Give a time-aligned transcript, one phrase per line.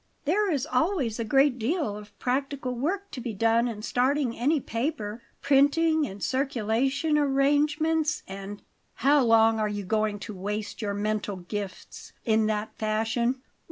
[0.25, 4.59] There is always a great deal of practical work to be done in starting any
[4.59, 8.63] paper printing and circulation arrangements and"
[9.05, 13.43] "How long are you going to waste your mental gifts in that fashion?"